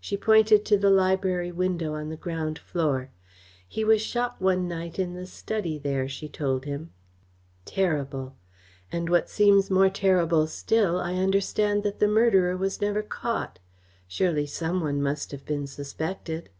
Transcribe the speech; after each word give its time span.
She 0.00 0.16
pointed 0.16 0.64
to 0.66 0.78
the 0.78 0.90
library 0.90 1.50
window 1.50 1.94
on 1.94 2.08
the 2.08 2.16
ground 2.16 2.56
floor. 2.56 3.10
"He 3.66 3.82
was 3.82 4.00
shot 4.00 4.40
one 4.40 4.68
night 4.68 4.96
in 4.96 5.14
the 5.14 5.26
study 5.26 5.76
there," 5.76 6.08
she 6.08 6.28
told 6.28 6.66
him. 6.66 6.92
"Terrible! 7.64 8.36
And 8.92 9.08
what 9.10 9.28
seems 9.28 9.68
more 9.68 9.90
terrible 9.90 10.46
still, 10.46 11.00
I 11.00 11.14
understand 11.16 11.82
that 11.82 11.98
the 11.98 12.06
murderer 12.06 12.56
was 12.56 12.80
never 12.80 13.02
caught. 13.02 13.58
Surely 14.06 14.46
some 14.46 14.80
one 14.80 15.02
must 15.02 15.32
have 15.32 15.44
been 15.44 15.66
suspected." 15.66 16.50